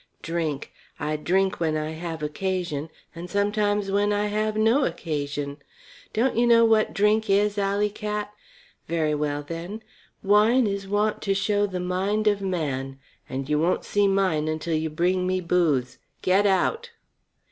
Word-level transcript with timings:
Drink 0.23 0.73
I 0.99 1.15
drink 1.15 1.59
when 1.59 1.77
I 1.77 1.91
have 1.91 2.23
occasion, 2.23 2.89
and 3.13 3.29
sometimes 3.29 3.91
when 3.91 4.11
I 4.11 4.25
have 4.29 4.57
no 4.57 4.83
occasion 4.83 5.57
Don't 6.11 6.35
you 6.35 6.47
know 6.47 6.65
what 6.65 6.91
drink 6.95 7.29
is, 7.29 7.55
alley 7.59 7.91
cat? 7.91 8.33
Very 8.87 9.13
well, 9.13 9.43
then, 9.43 9.83
wine 10.23 10.65
is 10.65 10.87
wont 10.87 11.21
to 11.21 11.35
show 11.35 11.67
the 11.67 11.79
mind 11.79 12.25
of 12.25 12.41
man, 12.41 12.97
and 13.29 13.47
you 13.47 13.59
won't 13.59 13.85
see 13.85 14.07
mine 14.07 14.47
until 14.47 14.73
you 14.73 14.89
bring 14.89 15.27
me 15.27 15.39
booze. 15.39 15.99
Get 16.23 16.47
out!" 16.47 16.89